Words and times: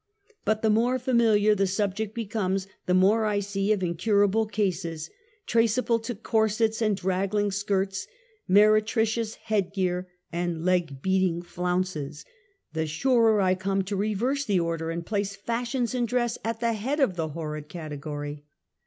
But 0.45 0.63
the 0.63 0.71
more 0.71 0.97
familiar 0.97 1.53
the 1.53 1.67
subject 1.67 2.15
becomes, 2.15 2.65
the 2.87 2.95
more 2.95 3.25
I 3.25 3.39
see 3.39 3.71
of 3.71 3.83
incurable 3.83 4.47
cases,— 4.47 5.11
traceable 5.53 5.99
to 5.99 6.15
corsets 6.15 6.81
and 6.81 6.97
drag 6.97 7.29
gling 7.29 7.53
skirts, 7.53 8.07
meretricious 8.47 9.35
head 9.35 9.71
gear, 9.75 10.07
and 10.33 10.65
leg 10.65 11.03
beating 11.03 11.43
flounces,— 11.43 12.25
the 12.73 12.87
surer 12.87 13.41
I 13.41 13.53
come 13.53 13.83
to 13.83 13.95
reverse 13.95 14.43
the 14.43 14.59
order 14.59 14.89
and 14.89 15.05
place 15.05 15.35
fashions 15.35 15.93
in 15.93 16.07
dress 16.07 16.39
at 16.43 16.61
the 16.61 16.73
head 16.73 16.99
of 16.99 17.15
the 17.15 17.27
horrid 17.27 17.69
category. 17.69 18.43